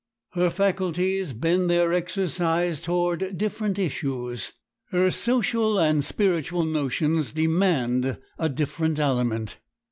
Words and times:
Her 0.31 0.49
faculties 0.49 1.31
bend 1.31 1.69
their 1.69 1.93
exercise 1.93 2.81
toward 2.81 3.37
different 3.37 3.77
issues, 3.77 4.51
her 4.89 5.11
social 5.11 5.77
and 5.77 6.03
spiritual 6.03 6.63
notions 6.65 7.31
demand 7.33 8.17
a 8.39 8.49
different 8.49 8.97
aliment. 8.97 9.59